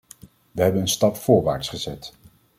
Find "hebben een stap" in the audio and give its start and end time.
0.61-1.15